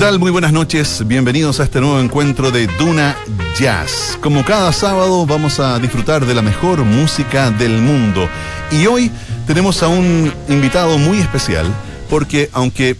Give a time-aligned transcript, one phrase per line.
[0.00, 0.18] tal?
[0.18, 1.06] Muy buenas noches.
[1.06, 3.18] Bienvenidos a este nuevo encuentro de Duna
[3.58, 4.16] Jazz.
[4.22, 8.26] Como cada sábado vamos a disfrutar de la mejor música del mundo.
[8.70, 9.10] Y hoy
[9.46, 11.66] tenemos a un invitado muy especial
[12.08, 12.96] porque aunque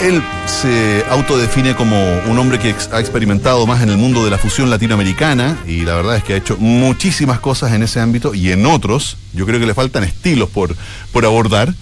[0.00, 1.96] él se autodefine como
[2.28, 5.96] un hombre que ha experimentado más en el mundo de la fusión latinoamericana y la
[5.96, 9.58] verdad es que ha hecho muchísimas cosas en ese ámbito y en otros, yo creo
[9.58, 10.76] que le faltan estilos por,
[11.10, 11.74] por abordar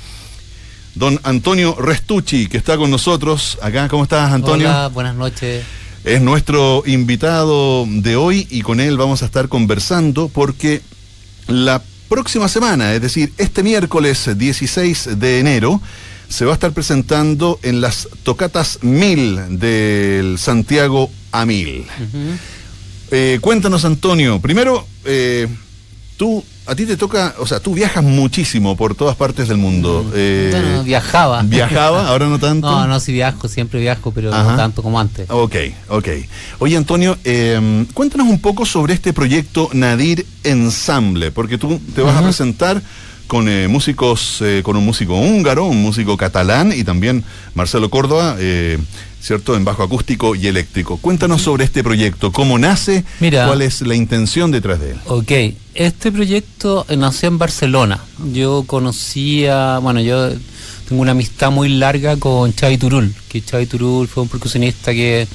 [0.98, 3.88] don Antonio Restucci, que está con nosotros acá.
[3.88, 4.69] ¿Cómo estás, Antonio?
[4.69, 5.65] Hola, buenas noches.
[6.05, 10.83] Es nuestro invitado de hoy y con él vamos a estar conversando porque
[11.47, 15.80] la próxima semana, es decir, este miércoles 16 de enero,
[16.29, 21.87] se va a estar presentando en las tocatas mil del Santiago a mil.
[23.10, 25.46] Eh, cuéntanos, Antonio, primero, eh,
[26.16, 30.04] tú a ti te toca, o sea, tú viajas muchísimo por todas partes del mundo.
[30.04, 30.12] Mm.
[30.14, 31.42] Eh, bueno, viajaba.
[31.42, 32.09] ¿Viajaba?
[32.09, 32.70] ¿Ahora no tanto?
[32.70, 35.30] No, no, sí viajo, siempre viajo, pero no tanto como antes.
[35.30, 35.56] Ok,
[35.88, 36.09] ok.
[36.59, 42.16] Oye, Antonio, em, cuéntanos un poco sobre este proyecto Nadir Ensemble, porque tú te vas
[42.16, 42.82] a presentar
[43.26, 48.37] con eh, músicos, eh, con un músico húngaro, un músico catalán y también Marcelo Córdoba,
[49.21, 49.57] ¿cierto?
[49.57, 50.99] En bajo acústico y eléctrico.
[50.99, 55.01] Cuéntanos sobre este proyecto, cómo nace, cuál es la intención detrás de él.
[55.07, 55.33] Ok,
[55.74, 58.01] este proyecto nació en Barcelona.
[58.33, 60.30] Yo conocía, bueno, yo
[60.89, 65.28] tengo una amistad muy larga con Xavi Turul, que Xavi Turul fue un percusionista que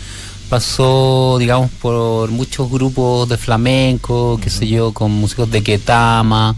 [0.49, 6.55] pasó, digamos, por muchos grupos de flamenco, qué sé yo, con músicos de Ketama,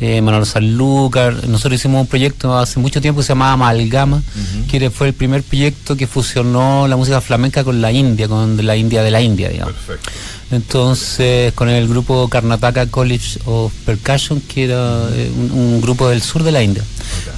[0.00, 1.46] eh, Manuel Sanlúcar.
[1.48, 4.22] Nosotros hicimos un proyecto hace mucho tiempo que se llamaba Amalgama,
[4.70, 8.76] que fue el primer proyecto que fusionó la música flamenca con la India, con la
[8.76, 9.74] India de la India, digamos.
[9.74, 10.10] Perfecto.
[10.50, 16.42] Entonces, con el grupo Karnataka College of Percussion, que era eh, un, grupo del sur
[16.42, 16.84] de la India.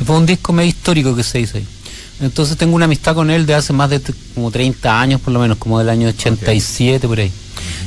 [0.04, 1.66] fue un disco medio histórico que se hizo ahí.
[2.20, 4.00] Entonces tengo una amistad con él de hace más de
[4.34, 7.30] como 30 años, por lo menos, como del año 87 por ahí.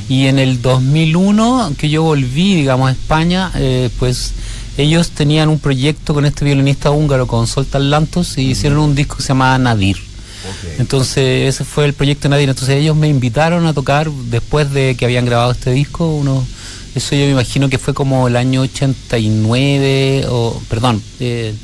[0.08, 4.32] Y en el 2001, que yo volví, digamos, a España, eh, pues
[4.76, 9.16] ellos tenían un proyecto con este violinista húngaro, con Soltan Lantos, y hicieron un disco
[9.16, 9.96] que se llamaba Nadir.
[10.78, 12.48] Entonces ese fue el proyecto Nadir.
[12.48, 16.06] Entonces ellos me invitaron a tocar después de que habían grabado este disco.
[16.06, 16.46] Uno,
[16.94, 21.54] eso yo me imagino que fue como el año 89 o, perdón, eh,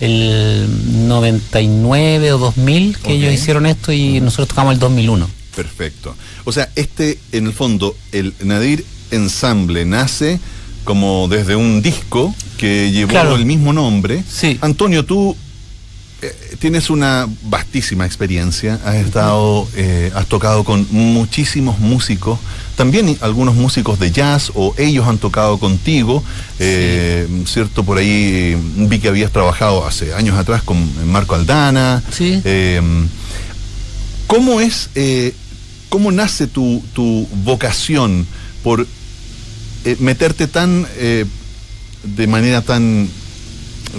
[0.00, 5.28] el 99 o 2000 que ellos hicieron esto y nosotros tocamos el 2001.
[5.54, 6.16] Perfecto.
[6.44, 10.40] O sea, este en el fondo, el Nadir Ensemble nace
[10.84, 14.22] como desde un disco que llevó el mismo nombre.
[14.28, 14.58] Sí.
[14.60, 15.36] Antonio, tú
[16.24, 22.38] eh, tienes una vastísima experiencia, has estado, eh, has tocado con muchísimos músicos,
[22.76, 26.22] también algunos músicos de jazz o ellos han tocado contigo,
[26.60, 27.82] eh, ¿cierto?
[27.82, 32.00] Por ahí vi que habías trabajado hace años atrás con Marco Aldana.
[32.12, 32.40] Sí.
[34.28, 34.90] ¿Cómo es,
[35.88, 38.28] cómo nace tu, tu vocación
[38.62, 38.86] por
[39.84, 41.24] eh, meterte tan, eh,
[42.02, 43.08] de manera tan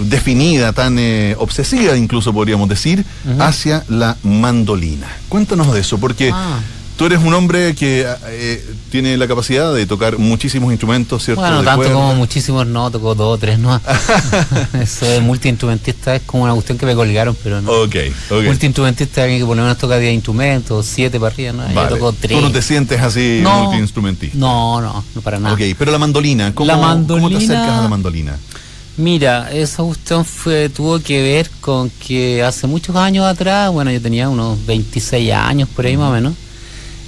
[0.00, 3.04] definida, tan eh, obsesiva incluso podríamos decir,
[3.38, 5.08] hacia la mandolina.
[5.28, 6.58] Cuéntanos de eso, porque ah.
[6.96, 11.40] Tú eres un hombre que eh, tiene la capacidad de tocar muchísimos instrumentos, ¿cierto?
[11.40, 13.80] Bueno, tanto como muchísimos no, tocó dos o tres no.
[14.80, 17.72] Eso de multiinstrumentista es como una cuestión que me colgaron, pero no.
[17.82, 17.96] Ok,
[18.30, 18.44] ok.
[18.44, 21.72] Multiinstrumentista alguien que por lo menos toca 10 instrumentos, 7 para arriba, ¿no?
[21.72, 22.38] Yo toco 3.
[22.38, 24.38] ¿Tú no te sientes así multiinstrumentista?
[24.38, 25.54] No, no, no para nada.
[25.54, 26.72] Ok, pero la mandolina, ¿cómo,
[27.08, 28.38] ¿cómo te acercas a la mandolina?
[28.96, 34.00] Mira, esa cuestión fue, tuvo que ver con que hace muchos años atrás, bueno, yo
[34.00, 36.34] tenía unos 26 años por ahí más o menos,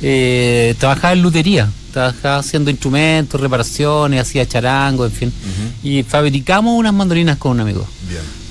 [0.03, 5.33] eh, trabajaba en lutería, trabajaba haciendo instrumentos, reparaciones, hacía charango, en fin.
[5.83, 7.87] Y fabricamos unas mandolinas con un amigo.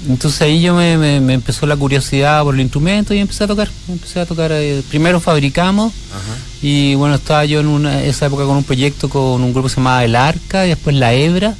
[0.07, 3.69] Entonces ahí yo me, empezó la curiosidad por el instrumento y empecé a tocar.
[3.88, 4.51] Empecé a tocar.
[4.51, 5.94] Eh, primero fabricamos
[6.61, 9.73] y bueno, estaba yo en una, esa época con un proyecto con un grupo que
[9.73, 11.55] se llamaba El Arca y después La Hebra.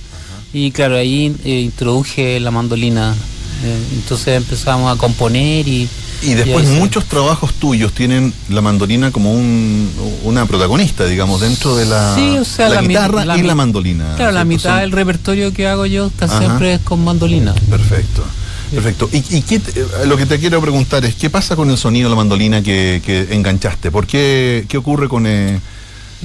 [0.54, 3.14] Y claro, ahí eh, introduje la mandolina.
[3.64, 5.88] Eh, entonces empezamos a componer y
[6.22, 9.90] y después muchos trabajos tuyos tienen la mandolina como un,
[10.24, 12.16] una protagonista, digamos, dentro de la,
[12.58, 14.16] la, guitarra y la mandolina.
[14.16, 17.54] Claro, la mitad del repertorio que hago yo está siempre es con mandolina.
[17.70, 18.24] Perfecto.
[18.72, 19.10] Perfecto.
[19.12, 19.62] Y, qué
[20.06, 23.02] lo que te quiero preguntar es, ¿qué pasa con el sonido de la mandolina que,
[23.06, 23.92] que enganchaste?
[23.92, 25.60] ¿Por qué, qué ocurre con, eh,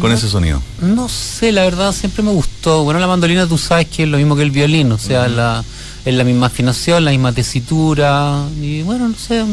[0.00, 0.62] con ese sonido?
[0.80, 2.84] No sé, la verdad siempre me gustó.
[2.84, 5.62] Bueno, la mandolina tú sabes que es lo mismo que el violín, o sea, la,
[6.04, 9.44] es la misma afinación, la misma tesitura, y bueno, no sé,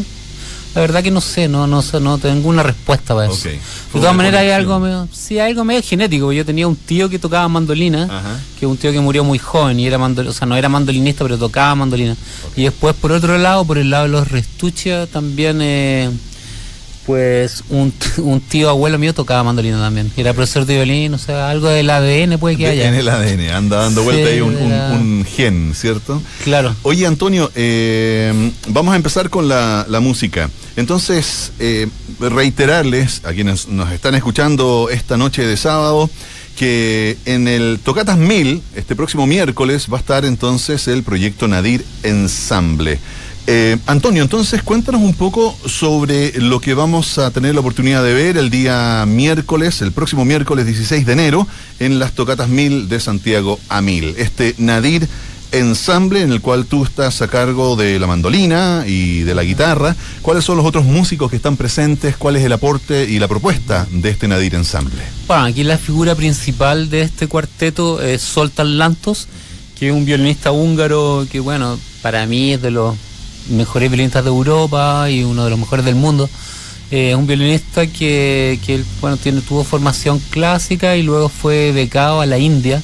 [0.75, 3.49] la verdad que no sé, no no no tengo una respuesta para eso.
[3.49, 3.59] De
[3.99, 6.31] todas maneras hay algo medio, sí, hay algo medio genético.
[6.31, 9.79] Yo tenía un tío que tocaba mandolina, que es un tío que murió muy joven
[9.79, 12.15] y era mandolina, o sea, no era mandolinista, pero tocaba mandolina.
[12.55, 16.09] Y después por otro lado, por el lado de los restuchos también eh,
[17.07, 20.11] Pues un, un, tío abuelo mío tocaba mandolina también.
[20.17, 22.89] Era profesor de violín, o sea, algo del ADN puede que haya.
[22.89, 26.21] En el ADN, anda dando vuelta ahí un, un, gen, ¿cierto?
[26.43, 26.75] Claro.
[26.83, 30.49] Oye, Antonio, eh, vamos a empezar con la, la música.
[30.75, 31.87] Entonces, eh,
[32.19, 36.09] reiterarles a quienes nos están escuchando esta noche de sábado
[36.57, 41.85] que en el Tocatas 1000, este próximo miércoles, va a estar entonces el proyecto Nadir
[42.03, 42.99] Ensamble.
[43.49, 48.13] Eh, Antonio, entonces cuéntanos un poco sobre lo que vamos a tener la oportunidad de
[48.13, 51.47] ver el día miércoles, el próximo miércoles 16 de enero,
[51.79, 54.15] en las Tocatas 1000 de Santiago a 1000.
[54.17, 55.07] Este Nadir
[55.53, 59.95] ensamble en el cual tú estás a cargo de la mandolina y de la guitarra.
[60.21, 62.17] ¿Cuáles son los otros músicos que están presentes?
[62.17, 65.01] ¿Cuál es el aporte y la propuesta de este Nadir ensamble?
[65.25, 69.29] Bueno, aquí la figura principal de este cuarteto es Soltan Lantos,
[69.79, 72.95] que es un violinista húngaro que, bueno, para mí es de los
[73.49, 76.29] mejores violinistas de Europa y uno de los mejores del mundo.
[76.89, 82.25] Es un violinista que, que bueno, tiene, tuvo formación clásica y luego fue becado a
[82.25, 82.81] la India,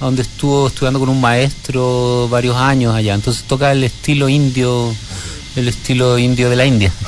[0.00, 3.14] donde estuvo estudiando con un maestro varios años allá.
[3.14, 4.94] Entonces toca el estilo indio,
[5.56, 6.92] el estilo indio de la India.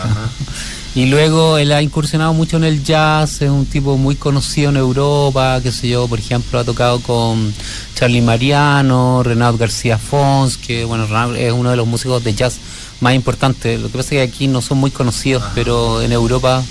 [0.93, 4.76] Y luego él ha incursionado mucho en el jazz, es un tipo muy conocido en
[4.76, 7.55] Europa, qué sé yo, por ejemplo, ha tocado con
[7.94, 11.06] Charlie Mariano, Renato García Fons, que bueno,
[11.37, 12.58] es uno de los músicos de jazz
[13.00, 13.81] más importantes.
[13.81, 16.62] Lo que pasa es que aquí no son muy conocidos, pero en Europa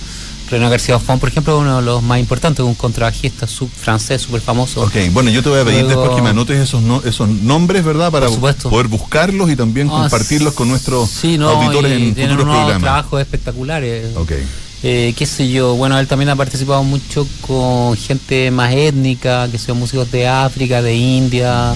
[0.49, 4.41] René García Font, por ejemplo, uno de los más importantes, un contrabajista sub francés súper
[4.41, 4.81] famoso.
[4.81, 8.11] Ok, bueno, yo te voy a pedir después que me anotes esos, esos nombres, ¿verdad?
[8.11, 12.81] Para poder buscarlos y también ah, compartirlos con nuestros sí, no, auditores en futuros programas.
[12.81, 14.15] trabajos espectaculares.
[14.15, 14.31] Ok.
[14.81, 19.57] Eh, qué sé yo, bueno, él también ha participado mucho con gente más étnica, que
[19.57, 21.75] son músicos de África, de India.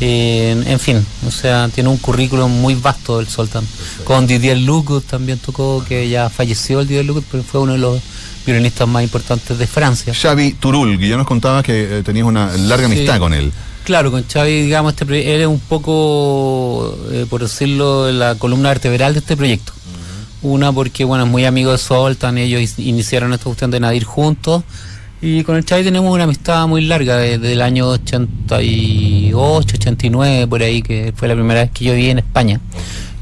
[0.00, 3.66] Eh, en fin, o sea, tiene un currículum muy vasto el Soltan.
[4.04, 7.78] Con Didier Lucas también tocó, que ya falleció el Didier Lucas, pero fue uno de
[7.78, 8.00] los
[8.44, 10.12] violinistas más importantes de Francia.
[10.12, 13.52] Xavi Turul, que ya nos contaba que eh, tenías una larga amistad con él.
[13.84, 19.12] Claro, con Xavi, digamos, este él es un poco, eh, por decirlo, la columna vertebral
[19.12, 19.72] de este proyecto.
[20.42, 24.62] Una porque, bueno, es muy amigo de Soltan, ellos iniciaron esta cuestión de Nadir juntos
[25.24, 30.62] y con el Chavi tenemos una amistad muy larga, desde el año 88, 89, por
[30.62, 32.60] ahí, que fue la primera vez que yo vi en España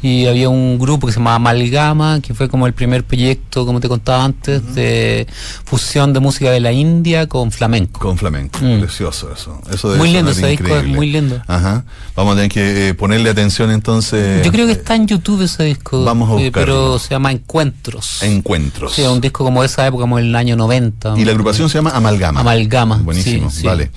[0.02, 3.80] y había un grupo que se llamaba Amalgama, que fue como el primer proyecto, como
[3.80, 5.26] te contaba antes, de
[5.64, 8.00] fusión de música de la India con flamenco.
[8.00, 8.80] Con flamenco, mm.
[8.80, 9.60] precioso eso.
[9.72, 11.40] eso muy lindo ese disco, es muy lindo.
[11.46, 11.84] Ajá.
[12.16, 14.44] Vamos a tener que eh, ponerle atención entonces.
[14.44, 16.02] Yo creo que está en YouTube ese disco.
[16.04, 16.48] Vamos a buscarlo.
[16.48, 18.22] Eh, pero se llama Encuentros.
[18.22, 18.94] Encuentros.
[18.94, 21.14] Sí, un disco como de esa época, como el año 90.
[21.16, 22.40] Y la agrupación se llama Amalgama.
[22.40, 22.96] Amalgama.
[22.96, 23.90] Buenísimo, vale.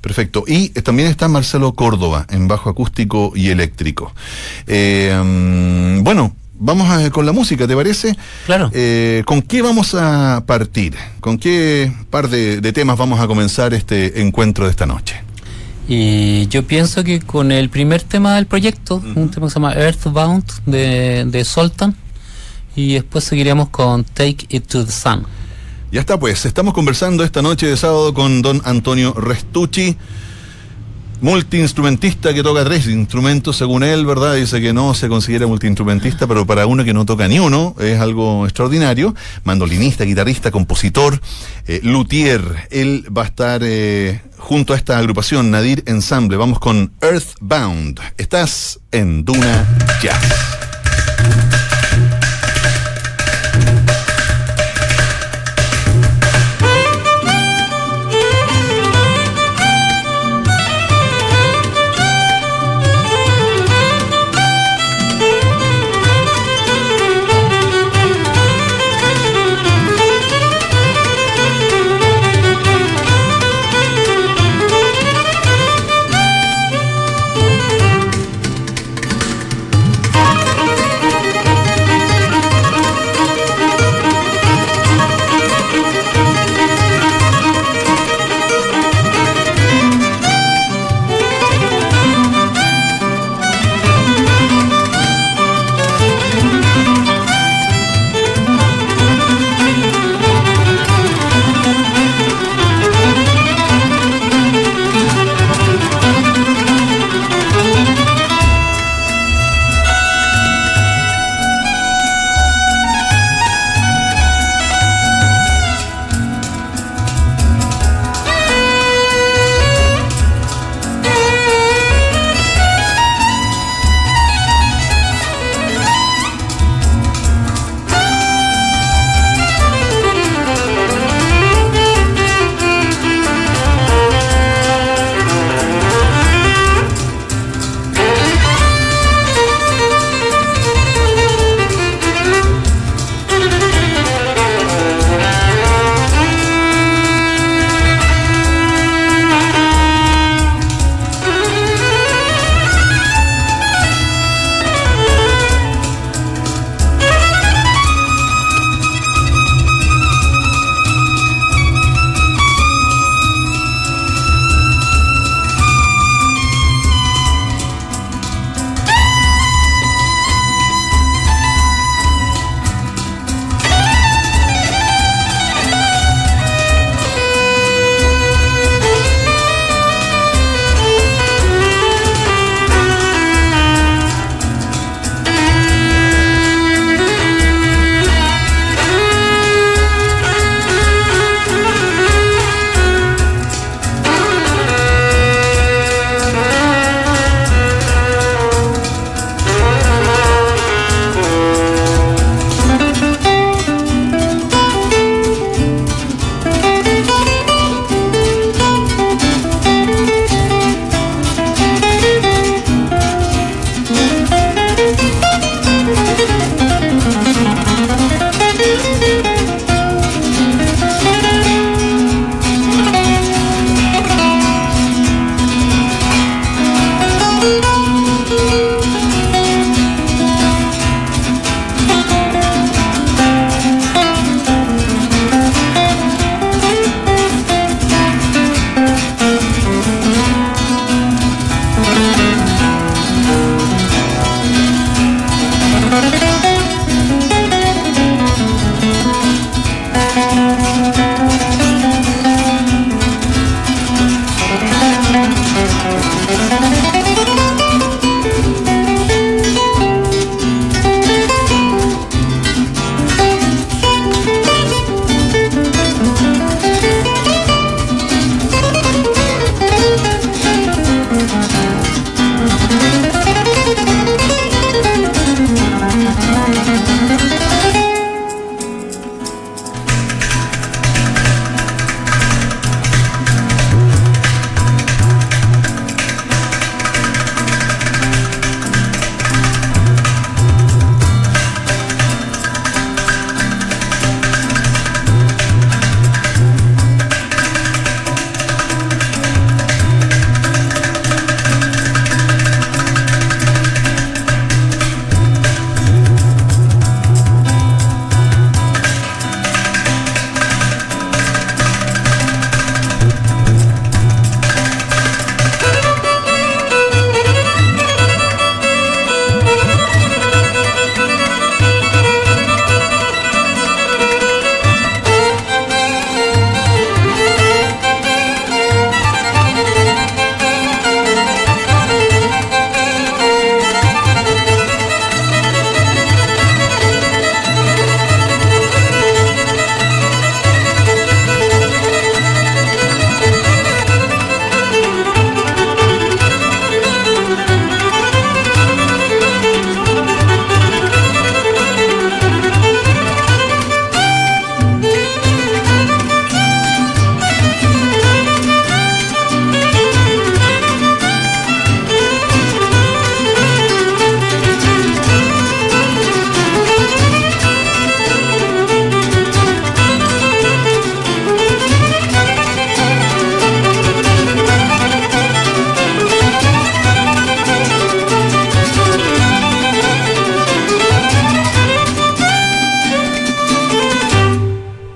[0.00, 0.44] Perfecto.
[0.46, 4.12] Y eh, también está Marcelo Córdoba en bajo acústico y eléctrico.
[4.66, 5.47] Eh, mm,
[6.02, 8.16] bueno, vamos con la música, ¿te parece?
[8.46, 8.70] Claro.
[8.72, 10.94] Eh, ¿Con qué vamos a partir?
[11.20, 15.22] ¿Con qué par de, temas vamos a comenzar este encuentro de esta noche?
[15.88, 19.72] Y yo pienso que con el primer tema del proyecto, un tema que se llama
[19.72, 21.96] Earthbound de, de Soltan,
[22.76, 25.26] y después seguiremos con Take It to the Sun.
[25.90, 29.96] Ya está, pues, estamos conversando esta noche de sábado con don Antonio Restucci,
[31.20, 34.34] multiinstrumentista que toca tres instrumentos, según él, ¿verdad?
[34.34, 38.00] Dice que no se considera multiinstrumentista, pero para uno que no toca ni uno es
[38.00, 39.14] algo extraordinario.
[39.44, 41.20] Mandolinista, guitarrista, compositor,
[41.66, 42.68] eh, luthier.
[42.70, 46.36] Él va a estar eh, junto a esta agrupación, Nadir Ensemble.
[46.36, 48.00] Vamos con Earthbound.
[48.16, 49.66] Estás en Duna
[50.02, 50.67] Jazz.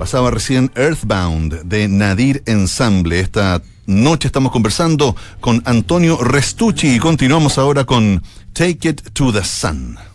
[0.03, 3.21] Pasaba recién Earthbound de Nadir Ensemble.
[3.21, 8.21] Esta noche estamos conversando con Antonio Restucci y continuamos ahora con
[8.53, 10.12] Take It to the Sun.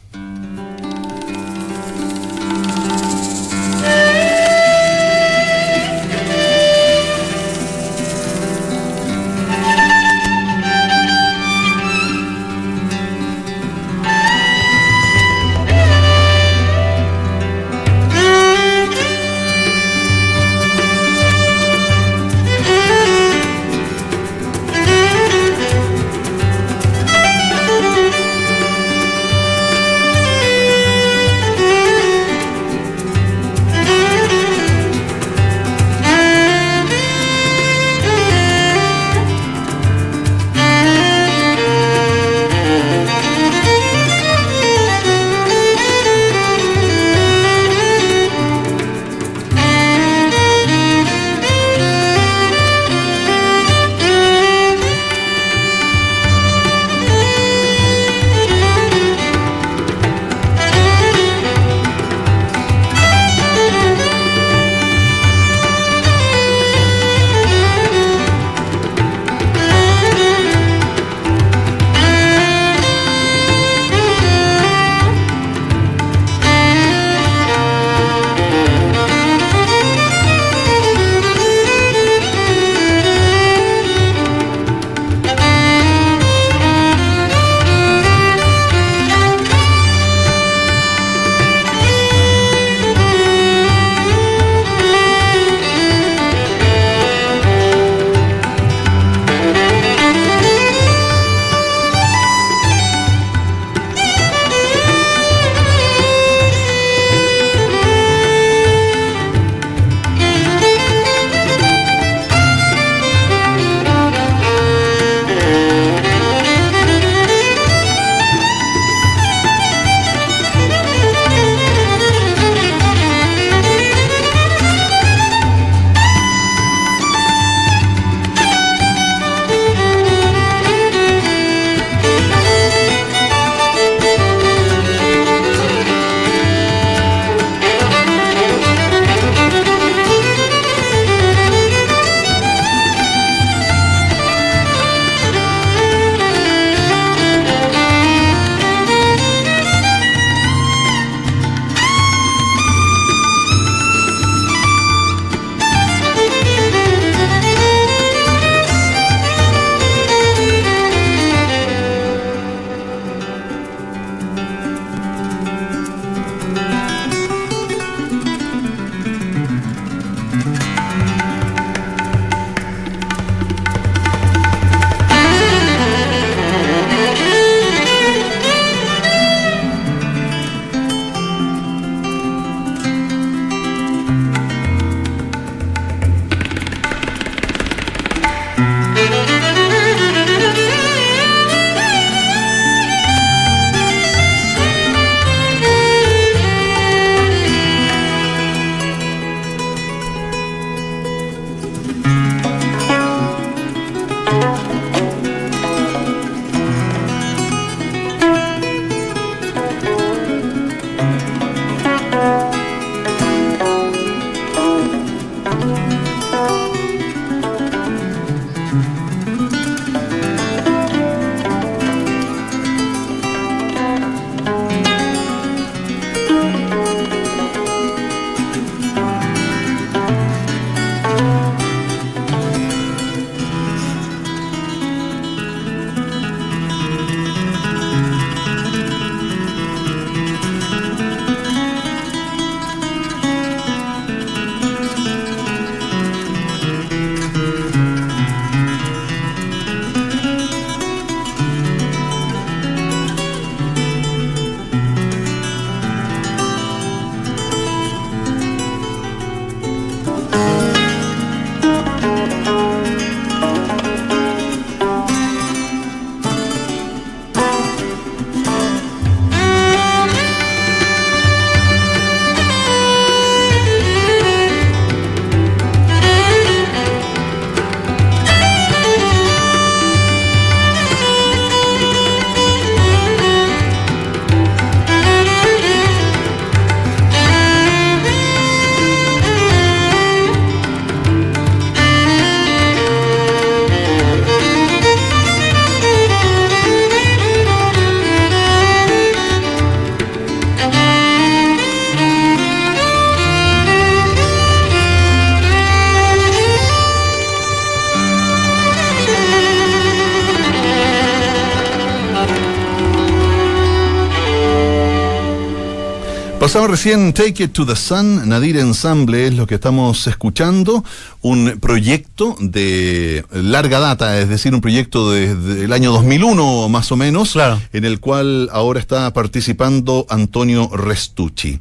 [316.58, 320.84] Pasaba recién Take It to the Sun, Nadir Ensemble es lo que estamos escuchando,
[321.22, 326.96] un proyecto de larga data, es decir, un proyecto desde el año 2001 más o
[326.96, 327.62] menos, Claro.
[327.74, 331.60] en el cual ahora está participando Antonio Restucci.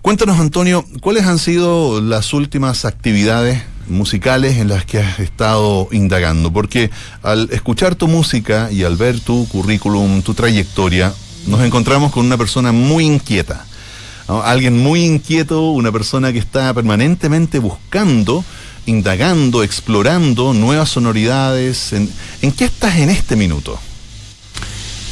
[0.00, 6.52] Cuéntanos, Antonio, ¿cuáles han sido las últimas actividades musicales en las que has estado indagando?
[6.52, 6.90] Porque
[7.22, 11.14] al escuchar tu música y al ver tu currículum, tu trayectoria,
[11.46, 13.66] nos encontramos con una persona muy inquieta.
[14.28, 18.44] Alguien muy inquieto, una persona que está permanentemente buscando,
[18.86, 21.92] indagando, explorando nuevas sonoridades.
[21.92, 23.78] ¿En, en qué estás en este minuto?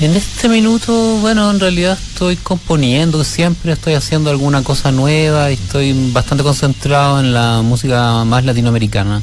[0.01, 5.55] En este minuto, bueno, en realidad estoy componiendo siempre, estoy haciendo alguna cosa nueva y
[5.55, 9.23] estoy bastante concentrado en la música más latinoamericana.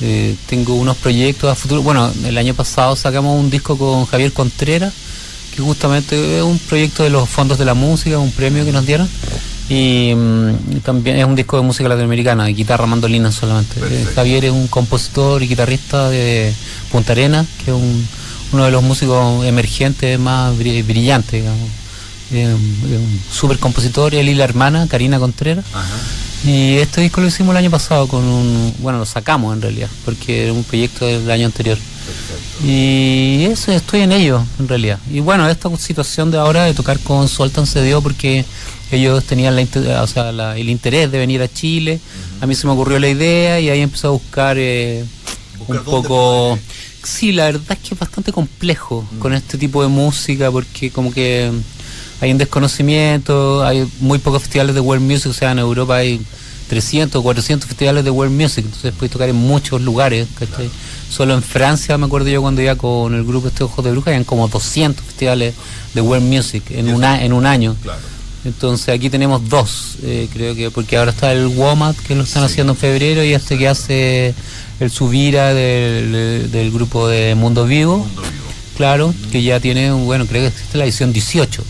[0.00, 1.82] Eh, tengo unos proyectos a futuro.
[1.82, 4.94] Bueno, el año pasado sacamos un disco con Javier Contreras,
[5.54, 8.86] que justamente es un proyecto de los fondos de la música, un premio que nos
[8.86, 9.08] dieron.
[9.68, 13.76] Y mm, también es un disco de música latinoamericana, de guitarra mandolina solamente.
[13.78, 14.12] Eh, Perfecto.
[14.16, 16.52] Javier es un compositor y guitarrista de
[16.90, 18.06] Punta Arena, que es un-
[18.52, 21.70] uno de los músicos emergentes más bri- brillantes, digamos.
[22.32, 25.64] Un- súper compositor, él y la hermana, Karina Contreras.
[26.44, 28.74] Y este disco lo hicimos el año pasado con un...
[28.80, 31.78] Bueno, lo sacamos en realidad, porque era un proyecto del año anterior.
[32.64, 34.98] Y eso, estoy en ello, en realidad.
[35.10, 38.44] Y bueno, esta situación de ahora de tocar con Soltan se dio porque
[38.90, 42.00] ellos tenían la, inte- o sea, la- el interés de venir a Chile.
[42.40, 45.04] A mí se me ocurrió la idea y ahí empecé a buscar eh,
[45.58, 46.58] Buscar un poco...
[47.04, 51.12] Sí, la verdad es que es bastante complejo con este tipo de música porque como
[51.12, 51.50] que
[52.20, 56.20] hay un desconocimiento, hay muy pocos festivales de world music, o sea, en Europa hay
[56.68, 60.70] 300 o 400 festivales de world music, entonces puedes tocar en muchos lugares, ¿cachai?
[61.14, 64.10] Solo en Francia, me acuerdo yo cuando iba con el grupo este Ojos de Bruja,
[64.10, 65.54] habían como 200 festivales
[65.92, 67.76] de world music en, Y un, eso- a- en un año.
[67.82, 68.00] Claro.
[68.44, 72.42] Entonces aquí tenemos dos, eh, creo que, porque ahora está el WOMAT que lo están
[72.46, 72.52] Sí.
[72.52, 74.34] haciendo en febrero y este que hace
[74.80, 78.32] el Subira del, del grupo de Mundo Vivo, Mundo vivo.
[78.76, 81.62] claro, que ya tiene, bueno, creo que existe la edición 18,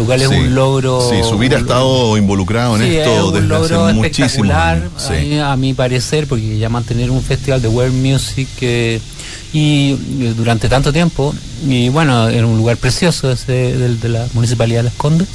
[0.00, 0.34] lo cual es Sí.
[0.34, 1.00] un logro...
[1.10, 4.26] Sí, Subir ha un- estado involucrado en Sí, es esto un desde logro hace muchísimo.
[4.26, 5.38] espectacular, Sí.
[5.38, 9.00] a, mi parecer, porque ya mantener un festival de world music eh,
[9.52, 11.34] y, y durante tanto tiempo,
[11.66, 15.28] y bueno, en un lugar precioso ese del- de la municipalidad de Las Condes.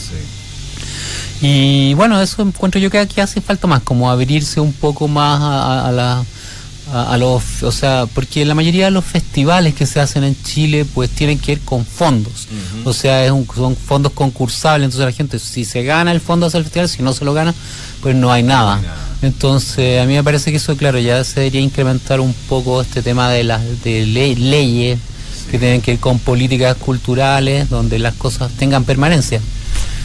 [1.41, 5.41] Y bueno, eso encuentro yo que aquí hace falta más, como abrirse un poco más
[5.41, 5.45] a,
[5.81, 6.23] a- a la
[6.97, 10.35] a, a los, o sea, porque la mayoría de los festivales que se hacen en
[10.43, 12.47] Chile pues tienen que ir con fondos,
[12.85, 16.45] o sea, es un- son fondos concursables, entonces la gente si se gana el fondo
[16.45, 17.53] hacia el festival, si no se lo gana,
[18.01, 18.75] pues no hay nada.
[18.77, 18.95] hay nada.
[19.21, 23.01] Entonces, a mí me parece que eso, claro, ya se debería incrementar un poco este
[23.01, 24.99] tema de las de le- leyes
[25.51, 29.41] que tienen que ir con políticas culturales donde las cosas tengan permanencia.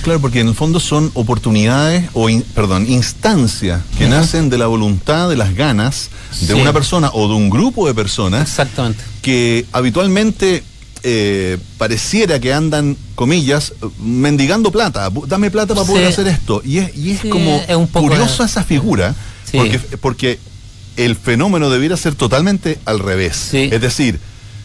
[0.03, 4.67] Claro, porque en el fondo son oportunidades o, in- perdón, instancias que nacen de la
[4.67, 6.11] voluntad, de las ganas
[6.41, 9.03] de una persona o de un grupo de personas Exactamente.
[9.23, 10.63] que habitualmente
[11.03, 15.11] eh, pareciera que andan, comillas, mendigando plata.
[15.27, 16.63] Dame plata para poder hacer esto.
[16.65, 19.15] Y es, y es Sí, como es un poco curiosa de- esa figura,
[19.53, 20.39] porque, porque
[20.97, 23.53] el fenómeno debiera ser totalmente al revés.
[23.55, 24.21] Es decir,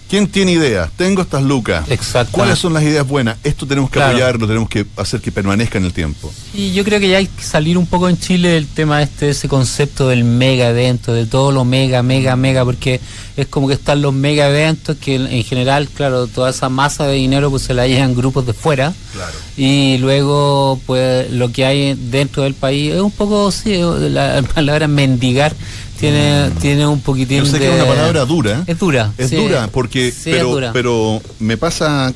[0.10, 0.90] ¿quién tiene ideas?
[0.96, 1.86] Tengo estas lucas.
[1.90, 2.32] Exactamente.
[2.32, 3.38] ¿Cuáles son las ideas buenas?
[3.44, 4.12] Esto tenemos que Claro.
[4.12, 6.32] apoyarlo, tenemos que hacer que permanezca en el tiempo.
[6.54, 9.30] Y yo creo que ya hay que salir un poco en Chile del tema este,
[9.30, 13.00] ese concepto del mega evento, de todo lo mega, mega, mega, porque
[13.36, 17.16] es como que están los mega eventos que en general, claro, toda esa masa de
[17.16, 19.34] dinero pues se la llevan grupos de fuera Claro.
[19.58, 23.78] y luego pues lo que hay dentro del país es un poco, sí,
[24.10, 25.54] la palabra mendigar
[26.00, 28.64] tiene, tiene un poquitín Yo sé que de- es una palabra dura.
[28.68, 29.12] Es dura.
[29.18, 29.36] Es sí.
[29.36, 30.72] dura, porque, Sí, pero, dura.
[30.74, 32.14] pero me pasa,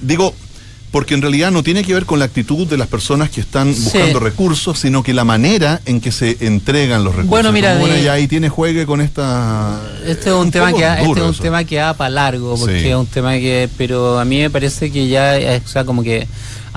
[0.00, 0.34] digo,
[0.92, 3.74] porque en realidad no tiene que ver con la actitud de las personas que están
[3.74, 3.82] Sí.
[3.82, 7.28] buscando recursos, sino que la manera en que se entregan los recursos.
[7.30, 9.82] Bueno, mira, de- ya ahí tiene juegue con esta.
[10.06, 11.42] Este es un, tema que da- este es un eso.
[11.42, 12.88] tema que da para largo porque Sí.
[12.88, 16.26] es un tema que pero a mí me parece que ya o sea como que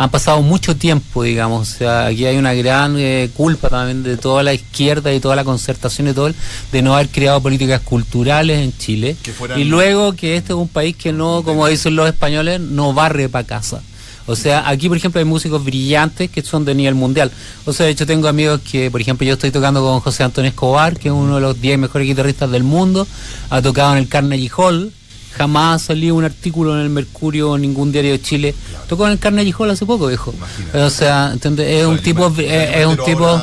[0.04, 4.18] han pasado mucho tiempo digamos o sea aquí hay una gran eh, culpa también de
[4.18, 6.36] toda la izquierda y toda la concertación y todo el-
[6.72, 9.16] de no haber creado políticas culturales en Chile.
[9.60, 13.30] Y luego que este es un país que no como dicen los españoles no barre
[13.30, 13.82] para casa.
[14.28, 17.32] O sea, aquí por ejemplo hay músicos brillantes que son de nivel mundial.
[17.66, 20.50] O sea, de hecho tengo amigos que, por ejemplo, yo estoy tocando con José Antonio
[20.50, 23.08] Escobar, que es uno de los 10 mejores guitarristas del mundo,
[23.50, 24.94] ha tocado en el Carnegie Hall,
[25.32, 28.56] jamás ha salido un artículo en el Mercurio o ningún diario de Chile.
[28.88, 30.34] Tocó en el Carnegie Hall hace poco, viejo.
[30.36, 30.82] Imagínate.
[30.82, 31.68] O sea, ¿entiendes?
[31.68, 33.42] es un tipo, es, un tipo,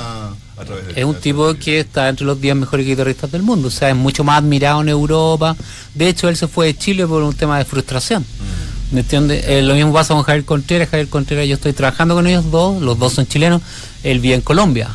[0.94, 3.68] es un tipo que está entre los 10 mejores guitarristas del mundo.
[3.68, 5.56] O sea, es mucho más admirado en Europa.
[5.94, 8.24] De hecho, él se fue de Chile por un tema de frustración.
[8.92, 9.44] ¿Me entiendes?
[9.48, 10.88] Eh, lo mismo pasa con Javier Contreras.
[10.88, 13.60] Javier Contreras, yo estoy trabajando con ellos dos, los dos son chilenos.
[14.02, 14.90] Él vive en Colombia.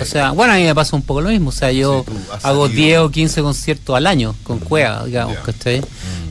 [0.00, 1.50] O sea, bueno, a mí me pasa un poco lo mismo.
[1.50, 2.68] O sea, yo Sí, hago salido.
[2.86, 5.42] 10 o 15 conciertos al año con Cueva, digamos, Ya.
[5.42, 5.80] ¿cachai?
[5.80, 5.84] Mm.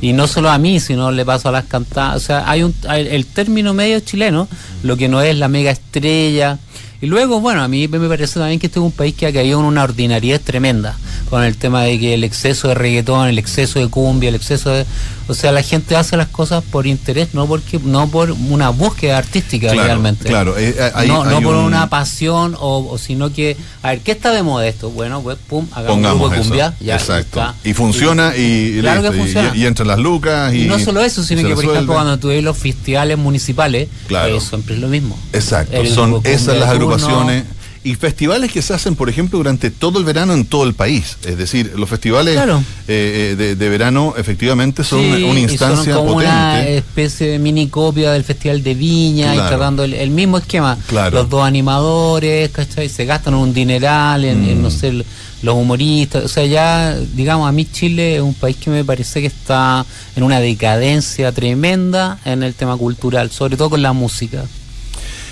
[0.06, 2.18] Y no solo a mí, sino le paso a las cantadas.
[2.18, 4.48] O sea, hay un hay- el término medio chileno,
[4.84, 6.60] lo que no es la mega estrella.
[7.02, 9.34] Y luego, bueno, a mí me parece también que este es un país que ha
[9.34, 10.98] caído en una ordinariedad tremenda,
[11.30, 14.70] con el tema de que el exceso de reggaetón, el exceso de cumbia, el exceso
[14.70, 14.86] de...
[15.28, 19.18] O sea, la gente hace las cosas por interés, no porque no por una búsqueda
[19.18, 20.26] artística Claro, realmente.
[20.28, 24.02] claro, eh, eh, hay- no por un- una pasión, o, o sino que, a ver,
[24.02, 24.90] ¿qué está de moda esto?
[24.90, 26.50] Bueno, pues, pum, hagamos un grupo Pongamos eso.
[26.50, 26.74] cumbia.
[26.80, 27.40] ya, Exacto.
[27.40, 27.56] está.
[27.64, 29.52] Y funciona y, Claro listo, que y- funciona.
[29.56, 30.54] Y, y entran las lucas.
[30.54, 33.18] Y, Y no solo eso, sino y que, por ejemplo, cuando tú ves los festivales
[33.18, 34.36] municipales, Claro.
[34.38, 35.18] eh, siempre es lo mismo.
[35.32, 37.44] Exacto, El son esas las turno, agrupaciones.
[37.86, 41.18] Y festivales que se hacen, por ejemplo, durante todo el verano en todo el país.
[41.26, 42.64] Es decir, los festivales Claro.
[42.88, 46.78] eh, eh, de, de verano efectivamente son Sí, una y instancia son como una potente.
[46.78, 49.46] especie de mini copia del Festival de Viña Claro.
[49.46, 50.78] y tratando el, el mismo esquema.
[50.88, 51.18] Claro.
[51.18, 52.88] Los dos animadores, ¿cachai?
[52.88, 54.62] Se gastan un dineral en, en, Mm.
[54.62, 55.06] no sé, l-
[55.42, 56.24] los humoristas.
[56.24, 59.86] O sea, ya, digamos, a mí Chile es un país que me parece que está
[60.16, 64.46] en una decadencia tremenda en el tema cultural, sobre todo con la música.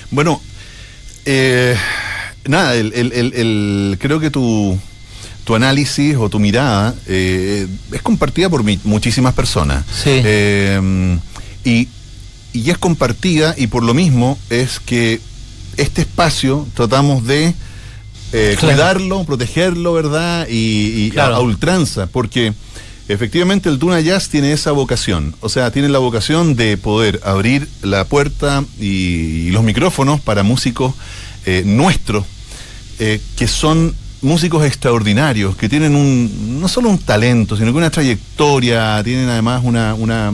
[0.10, 0.42] Bueno,
[1.24, 1.78] eh,
[2.46, 4.78] nada, el, el- el- creo que tu,
[5.44, 9.86] tu análisis o tu mirada eh, es compartida por mi- muchísimas personas.
[9.92, 10.10] Sí.
[10.24, 11.18] Eh,
[11.64, 11.88] y,
[12.54, 15.20] y es compartida y por lo mismo es que
[15.78, 17.54] este espacio tratamos de
[18.34, 18.76] eh, Claro.
[18.76, 20.48] cuidarlo, protegerlo, ¿verdad?
[20.50, 22.54] Y, y a- ultranza, porque
[23.08, 27.68] efectivamente el Duna Jazz tiene esa vocación, o sea, tiene la vocación de poder abrir
[27.82, 30.94] la puerta y, y los micrófonos para músicos
[31.46, 32.26] eh, nuestros,
[33.00, 37.90] eh, que son músicos extraordinarios, que tienen un, no solo un talento, sino que una
[37.90, 40.32] trayectoria, tienen además una, una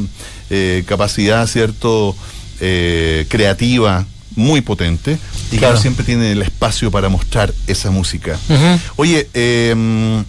[0.49, 2.15] eh, capacidad, ¿cierto?,
[2.59, 5.17] eh, creativa muy potente
[5.47, 5.75] y que Claro.
[5.75, 8.37] no siempre tienen el espacio para mostrar esa música.
[8.97, 10.23] Oye, eh,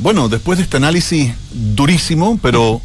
[0.00, 2.80] bueno, después de este análisis durísimo, pero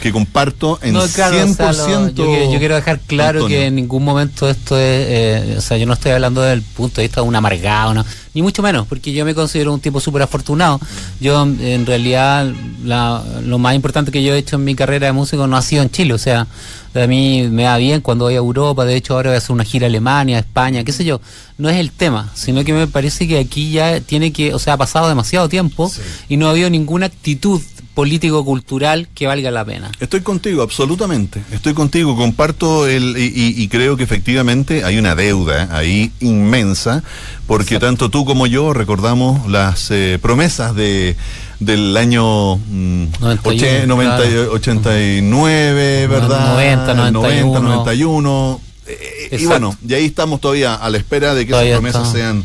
[0.00, 1.70] que comparto en No, claro, 100%.
[1.70, 3.58] o sea, lo- yo, quiero- yo quiero dejar claro Antonio.
[3.58, 7.00] que en ningún momento esto es, eh, o sea, yo no estoy hablando del punto
[7.00, 8.04] de vista de un amargado, no,
[8.34, 10.78] ni mucho menos, porque yo me considero un tipo súper afortunado.
[11.20, 12.46] Yo, en realidad,
[12.84, 15.62] la- lo más importante que yo he hecho en mi carrera de músico no ha
[15.62, 16.46] sido en Chile, o sea,
[16.94, 19.52] a mí me va bien cuando voy a Europa, de hecho ahora voy a hacer
[19.52, 21.20] una gira a Alemania, España, qué sé yo,
[21.58, 24.74] no es el tema, sino que me parece que aquí ya tiene que, o sea,
[24.74, 25.90] ha pasado demasiado tiempo
[26.28, 27.60] y no ha habido ninguna actitud
[27.94, 29.90] político-cultural que valga la pena.
[30.00, 31.42] Estoy contigo, absolutamente.
[31.52, 37.02] Estoy contigo, comparto el y, y- y creo que efectivamente hay una deuda ahí inmensa,
[37.46, 41.16] porque tanto tú como yo recordamos las eh, promesas de
[41.60, 44.52] del año mm, 91, oche- 90 claro.
[44.52, 46.52] 89, ¿verdad?
[46.54, 47.60] 90, 91.
[47.60, 48.60] 91.
[48.86, 48.98] eh,
[49.30, 49.48] y Exacto.
[49.48, 52.18] bueno, y ahí estamos todavía a la espera de que Todavía esas promesas está.
[52.18, 52.44] sean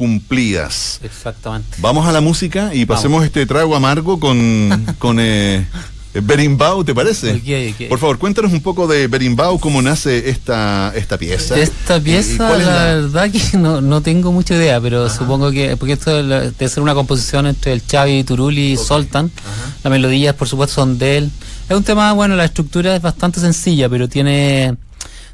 [0.00, 0.98] cumplidas.
[1.02, 1.76] Exactamente.
[1.76, 5.66] Vamos a la música y pasemos este trago amargo con, con eh,
[6.14, 7.32] Berimbau, ¿te parece?
[7.32, 7.88] Ok, ok.
[7.90, 11.54] Por favor, cuéntanos un poco de Berimbau, cómo nace esta, esta pieza.
[11.60, 15.76] Esta y pieza, la, la- verdad que no, no tengo mucha idea, pero supongo que,
[15.76, 19.30] porque esto debe ser una composición entre el Xavi Turuli y Soltan.
[19.84, 21.30] Las melodías, por supuesto, son de él.
[21.68, 24.76] Es un tema, bueno, la estructura es bastante sencilla, pero tiene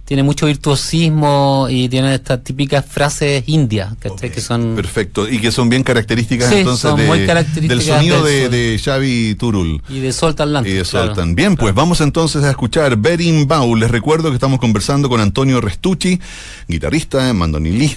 [0.07, 4.77] tiene mucho virtuosismo y tiene estas típicas frases indias, Que son...
[4.77, 8.49] Perfecto, y que son bien características Sí, entonces son de- muy características del sonido de,
[8.49, 9.83] del de Xavi Turul.
[9.89, 10.67] Y de Soltan Land.
[10.69, 11.35] Y de Soltan.
[11.35, 13.75] Bien, pues vamos entonces a escuchar Berimbau.
[13.75, 16.21] Les recuerdo que estamos conversando con Antonio Restucci,
[16.69, 17.33] guitarrista,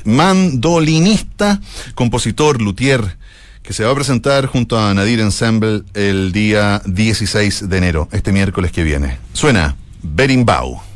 [0.03, 1.61] mandolinista,
[1.93, 3.17] compositor, luthier,
[3.61, 8.31] que se va a presentar junto a Nadir Ensemble el día 16 de enero, este
[8.31, 9.19] miércoles que viene.
[9.33, 10.88] Suena Berimbau.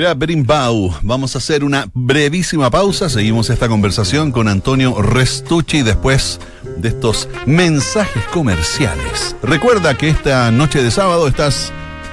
[0.00, 0.94] Era Berimbau.
[1.02, 3.10] Vamos a hacer una brevísima pausa.
[3.10, 6.40] Seguimos esta conversación con Antonio Restucci después
[6.78, 9.36] de estos mensajes comerciales.
[9.42, 11.70] Recuerda que esta noche de sábado estás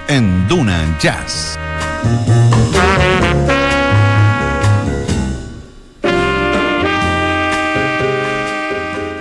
[0.09, 1.57] en Duna Jazz.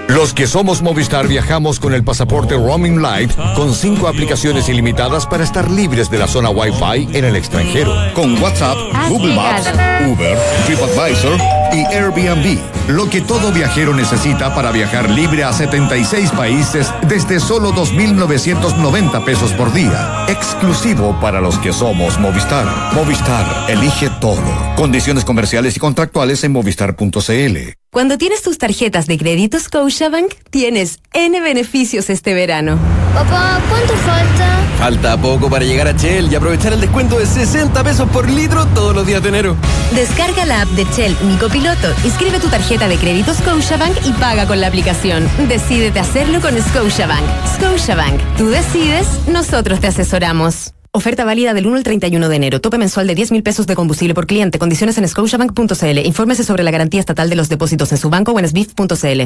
[0.09, 5.43] Los que somos Movistar viajamos con el pasaporte Roaming Light con cinco aplicaciones ilimitadas para
[5.43, 7.93] estar libres de la zona Wi-Fi en el extranjero.
[8.15, 8.77] Con WhatsApp,
[9.09, 9.69] Google Maps,
[10.07, 11.39] Uber, TripAdvisor
[11.73, 12.59] y Airbnb.
[12.89, 19.53] Lo que todo viajero necesita para viajar libre a 76 países desde solo 2.990 pesos
[19.53, 20.27] por día.
[20.29, 22.95] Exclusivo para los que somos Movistar.
[22.95, 24.43] Movistar, elige todo.
[24.77, 27.57] Condiciones comerciales y contractuales en movistar.cl.
[27.91, 32.79] Cuando tienes tus tarjetas de crédito Scotiabank, tienes N beneficios este verano.
[33.15, 34.59] Papá, ¿cuánto falta?
[34.79, 38.67] Falta poco para llegar a Shell y aprovechar el descuento de 60 pesos por litro
[38.75, 39.57] todos los días de enero.
[39.95, 44.47] Descarga la app de Shell Mi Copiloto, inscribe tu tarjeta de crédito Scotiabank y paga
[44.47, 45.27] con la aplicación.
[45.49, 47.25] Decídete hacerlo con Scotiabank.
[47.55, 50.76] Scotiabank, tú decides, nosotros te asesoramos.
[50.97, 52.59] Oferta válida del 1 al 31 de enero.
[52.59, 54.59] Tope mensual de 10 mil pesos de combustible por cliente.
[54.59, 55.99] Condiciones en scotiabank.cl.
[56.07, 59.23] Infórmese sobre la garantía estatal de los depósitos en su banco o en sbif.cl.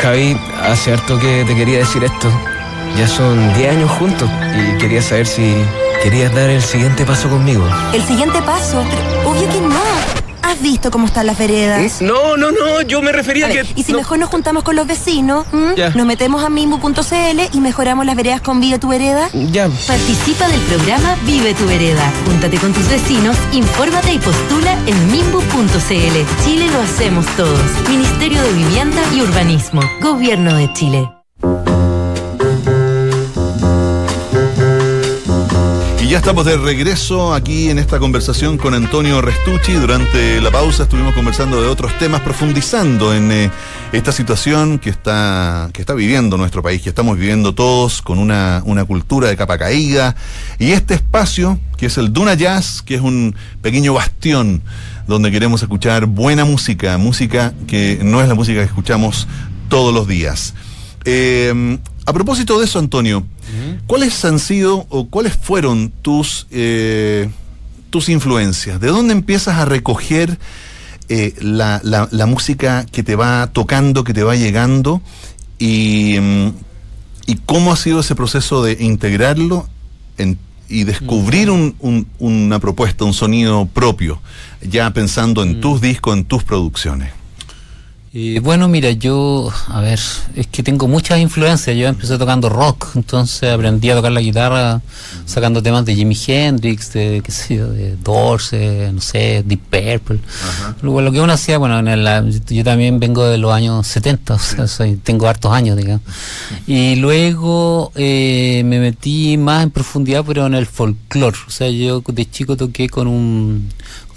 [0.00, 2.30] Javi, hace harto que te quería decir esto.
[2.96, 5.52] Ya son 10 años juntos y quería saber si
[6.04, 7.68] querías dar el siguiente paso conmigo.
[7.92, 8.80] ¿El siguiente paso?
[8.88, 9.73] Pero obvio que no.
[10.54, 12.00] ¿Has visto cómo están las veredas?
[12.00, 13.66] No, no, no, yo me refería A que...
[13.74, 13.98] ¿Y si no.
[13.98, 15.46] mejor nos juntamos con los vecinos?
[15.52, 19.28] Nos metemos a mimbu.cl y mejoramos las veredas con Vive tu Vereda.
[19.32, 19.68] Ya.
[19.88, 22.08] Participa del programa Vive tu Vereda.
[22.26, 26.44] Júntate con tus vecinos, infórmate y postula en mimbu.cl.
[26.44, 27.60] Chile lo hacemos todos.
[27.88, 29.82] Ministerio de Vivienda y Urbanismo.
[30.00, 31.10] Gobierno de Chile.
[36.14, 39.72] Ya estamos de regreso aquí en esta conversación con Antonio Restucci.
[39.72, 43.50] Durante la pausa estuvimos conversando de otros temas, profundizando en eh,
[43.90, 48.62] esta situación que está, que está viviendo nuestro país, que estamos viviendo todos con una,
[48.64, 50.14] una cultura de capa caída.
[50.60, 54.62] Y este espacio, que es el Duna Jazz, que es un pequeño bastión
[55.08, 59.26] donde queremos escuchar buena música, música que no es la música que escuchamos
[59.68, 60.54] todos los días.
[61.06, 61.76] Eh,
[62.06, 63.24] a propósito de eso, Antonio,
[63.86, 67.28] ¿cuáles han sido o cuáles fueron tus, eh,
[67.90, 68.80] tus influencias?
[68.80, 70.38] ¿De dónde empiezas a recoger
[71.08, 75.00] eh, la, la- la música que te va tocando, que te va llegando?
[75.58, 76.48] Y, mm,
[77.26, 79.66] ¿Y cómo ha sido ese proceso de integrarlo
[80.18, 80.38] en-
[80.68, 84.20] y descubrir un- un- una propuesta, un sonido propio,
[84.62, 87.10] ya pensando en tus discos, en tus producciones?
[88.16, 89.98] Eh, bueno, mira, yo, a ver,
[90.36, 91.76] es que tengo muchas influencias.
[91.76, 94.80] Yo empecé tocando rock, entonces aprendí a tocar la guitarra
[95.26, 99.62] sacando temas de Jimi Hendrix, de, qué sé yo, de Doors, eh, no sé, Deep
[99.68, 100.20] Purple.
[100.80, 104.34] Luego, lo que uno hacía, bueno, en el- yo también vengo de los años 70,
[104.34, 106.02] o sea, soy- tengo hartos años, digamos.
[106.68, 111.36] Y luego eh, me metí más en profundidad, pero en el folclore.
[111.48, 113.70] O sea, yo de chico toqué con un,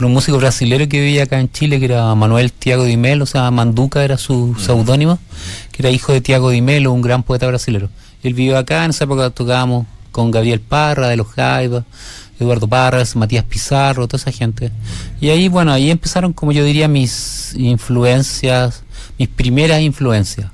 [0.05, 3.27] un músico brasileño que vivía acá en Chile, que era Manuel Tiago Di Melo, o
[3.27, 5.17] sea, Manduca era su seudónimo,
[5.71, 7.89] que era hijo de Tiago Di Melo, un gran poeta brasileño.
[8.21, 11.83] Él vivió acá, en esa época tocábamos con Gabriel Parra, de los Jaivas,
[12.39, 14.71] Eduardo Parras, Matías Pizarro, toda esa gente.
[15.19, 18.83] Y ahí, bueno, ahí empezaron, como yo diría, mis influencias,
[19.17, 20.51] mis primeras influencias.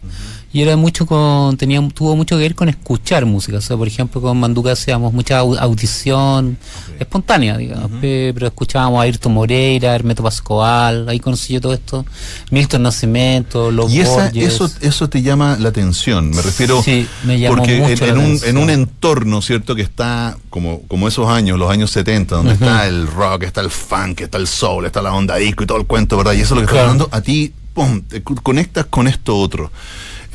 [0.56, 3.58] Y era mucho con, tenía, tuvo mucho que ver con escuchar música.
[3.58, 6.58] O sea, por ejemplo, con Manduca hacíamos mucha au- audición
[7.00, 7.90] espontánea, digamos.
[8.00, 12.06] pe- Pero escuchábamos a Ayrton Moreira, Hermeto Pascual, ahí conocí yo todo esto.
[12.52, 16.84] Milton Nascimento, Los Y esa, eso, eso te llama la atención, me refiero.
[16.84, 19.74] Sí, me llamó porque mucho en, la en un, en un entorno, ¿cierto?
[19.76, 23.72] Que está como, como esos años, los años 70, donde está el rock, está el
[23.72, 26.34] funk, está el soul, está la onda disco y todo el cuento, ¿verdad?
[26.34, 26.92] Y eso es lo que está Claro.
[26.92, 29.72] hablando, a ti, pum, te conectas con esto otro.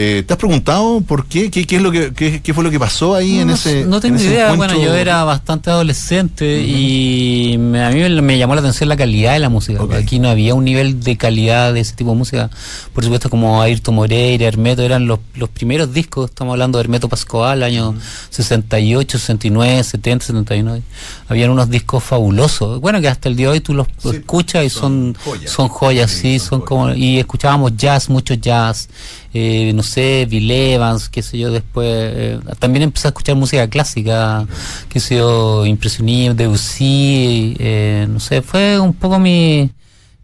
[0.00, 1.50] Eh, ¿Te has preguntado por qué?
[1.50, 4.00] ¿Qué, qué es lo que, qué, qué fue lo que pasó ahí en ese no
[4.00, 4.78] tengo idea, encuentro?
[4.78, 9.32] bueno, yo era bastante adolescente y me- a mí me, llamó la atención la calidad
[9.32, 9.82] de la música.
[9.82, 9.94] Ok.
[9.94, 12.48] Aquí no había un nivel de calidad de ese tipo de música.
[12.92, 16.30] Por supuesto, como Ayrton Moreira, Hermeto, eran los, los primeros discos.
[16.30, 17.96] Estamos hablando de Hermeto Pascual, años
[18.30, 20.82] 68, 69, 70, 79.
[21.28, 22.80] Habían unos discos fabulosos.
[22.80, 25.50] Bueno, que hasta el día de hoy tú los Sí, escuchas y son son, joyas.
[25.50, 26.94] son joyas, Sí, sí, son son, como.
[26.94, 28.88] Y escuchábamos jazz, mucho jazz.
[29.34, 31.86] Eh, no sé, Bill Evans, qué sé yo, después.
[31.88, 34.46] eh, también empecé a escuchar música clásica,
[34.88, 39.70] qué sé yo, Impresionismo, Debussy, eh, no sé, fue un poco mi,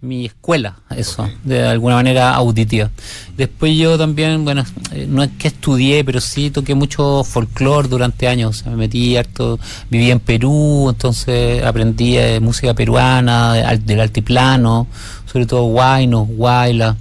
[0.05, 2.91] mi escuela, eso, de alguna manera auditiva.
[3.37, 8.29] Después yo también, bueno, eh, no es que estudié, pero sí toqué mucho folclore durante
[8.29, 8.51] años.
[8.51, 9.59] O sea, me metí harto,
[9.91, 14.87] viví en Perú, entonces aprendí eh, música peruana, del altiplano,
[15.31, 16.97] sobre todo guaynos, guayla.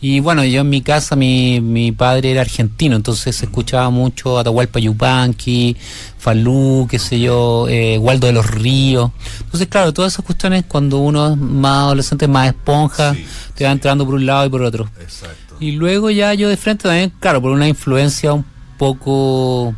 [0.00, 4.38] Y bueno, yo en mi casa, mi, mi padre era argentino, entonces se escuchaba mucho
[4.38, 5.76] Atahualpa Yupanqui,
[6.18, 9.10] Falú, qué sé yo, eh, Waldo de los Ríos.
[9.40, 13.24] Entonces, claro, todas esas cuestiones cuando uno es más adolescente, más esponja, Sí,
[13.54, 14.88] te va entrando por un lado y por otro.
[15.00, 15.56] Exacto.
[15.58, 18.44] Y luego ya yo de frente también, claro, por una influencia un
[18.78, 19.74] poco,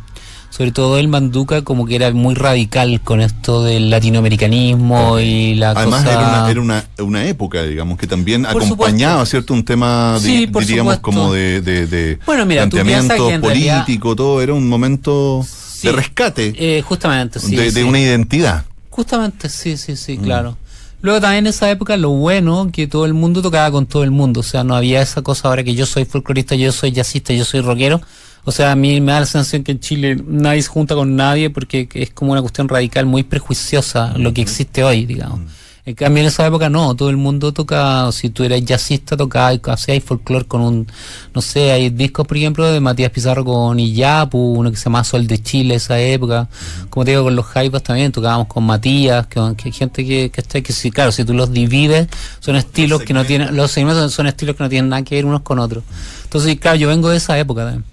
[0.51, 5.71] sobre todo el Manduca, como que era muy radical con esto del latinoamericanismo y la
[5.71, 6.13] Además cosa...
[6.13, 9.53] era, una, era una, una época, digamos, que también Por acompañaba, ¿cierto?
[9.53, 11.19] Un tema, di- Sí, por diríamos, supuesto.
[11.19, 15.87] como de, de, de Bueno, mira, tú planteamiento realidad- político, todo, era un momento Sí,
[15.87, 17.55] de rescate eh, justamente, sí.
[17.55, 18.65] de, de una identidad.
[18.89, 20.21] Justamente, sí, sí, sí, Mm.
[20.23, 20.57] claro.
[21.01, 24.11] Luego también en esa época lo bueno que todo el mundo tocaba con todo el
[24.11, 27.33] mundo, o sea, no había esa cosa ahora que yo soy folclorista, yo soy jazzista,
[27.33, 28.01] yo soy rockero.
[28.43, 31.15] O sea, a mí me da la sensación que en Chile nadie se junta con
[31.15, 35.41] nadie porque es como una cuestión radical muy prejuiciosa lo que existe hoy, digamos.
[35.83, 39.59] En cambio, en esa época no, todo el mundo toca, si tú eras jazzista, tocaba,
[39.73, 40.87] hacías folclore con un,
[41.33, 45.03] no sé, hay discos, por ejemplo, de Matías Pizarro con Iyapu, uno que se llama
[45.03, 46.47] Sol de Chile, esa época.
[46.91, 50.29] Como te digo, con los Jaivas también tocábamos con Matías, que, que hay gente que,
[50.29, 52.07] que está, que sí, claro, si tú los divides,
[52.41, 55.15] son estilos que no tienen, los segmentos son, son estilos que no tienen nada que
[55.15, 55.83] ver unos con otros.
[56.25, 57.90] Entonces, claro, yo vengo de esa época también.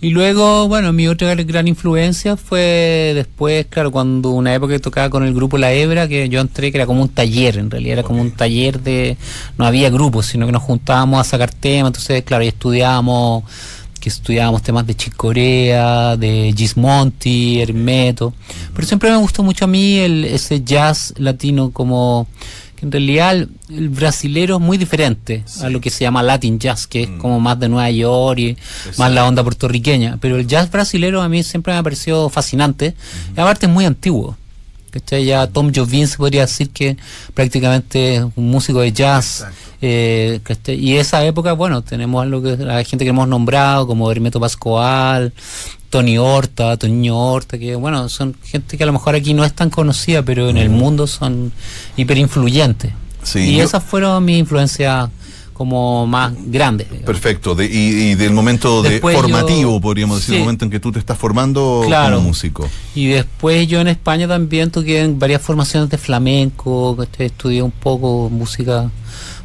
[0.00, 5.10] Y luego, bueno, mi otra gran influencia fue después, claro, cuando una época que tocaba
[5.10, 7.94] con el grupo La Hebra, que yo entré, que era como un taller, en realidad
[7.94, 9.16] era como un taller de,
[9.56, 13.42] no había grupos, sino que nos juntábamos a sacar temas, entonces, claro, y estudiábamos,
[13.98, 18.32] que estudiábamos temas de Chick Corea, de Gismonti, Hermeto,
[18.74, 22.28] pero siempre me gustó mucho a mí el, ese jazz latino como
[22.78, 26.58] que en realidad el, el brasilero es muy diferente a lo que se llama Latin
[26.58, 28.56] Jazz, que es como más de Nueva York y
[28.98, 30.18] más la onda puertorriqueña.
[30.20, 32.94] Pero el jazz brasilero a mí siempre me ha parecido fascinante
[33.36, 34.36] y aparte es muy antiguo.
[34.90, 35.24] ¿cachai?
[35.24, 36.96] Ya Tom Jobim se podría decir que
[37.34, 39.44] prácticamente es un músico de jazz.
[39.80, 44.40] eh, y esa época, bueno, tenemos lo que la gente que hemos nombrado, como Hermeto
[44.40, 45.32] Pascual,
[45.90, 49.54] Tony Horta, Toño Horta, que bueno, son gente que a lo mejor aquí no es
[49.54, 51.52] tan conocida, pero en el mundo son
[51.96, 52.92] hiperinfluyentes.
[53.22, 55.08] Sí, y yo- esas fueron mis influencias
[55.52, 56.86] como más grandes.
[56.88, 57.06] digamos.
[57.06, 57.54] Perfecto.
[57.56, 60.36] De- y, y del momento de Después yo- formativo, podríamos decir, Sí.
[60.36, 62.16] el momento en que tú te estás formando Claro.
[62.16, 62.68] como músico.
[62.94, 67.72] Y después yo en España también toqué en varias formaciones de flamenco, que estudié un
[67.72, 68.88] poco música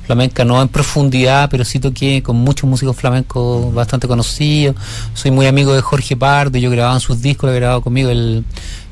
[0.06, 4.76] flamenca, no en profundidad, pero sí toqué con muchos músicos flamencos bastante conocidos.
[5.14, 8.10] Soy muy amigo de Jorge Pardo, yo grababa en sus discos, lo he grabado conmigo,
[8.10, 8.43] el,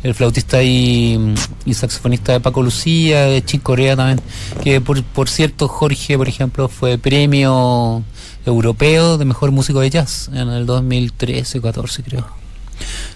[0.04, 1.36] el flautista y,
[1.72, 4.22] saxofonista de Paco Lucía, de Chick Corea también,
[4.64, 8.04] que por, por cierto Jorge, por ejemplo, fue premio
[8.46, 12.26] europeo de mejor músico de jazz en el 2013-14 creo.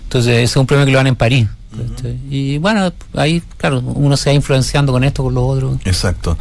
[0.04, 1.48] Entonces, ese es un premio que lo dan en París.
[2.30, 5.80] Y bueno, ahí, claro, uno se va influenciando con esto, con lo otro.
[5.86, 6.38] Exacto.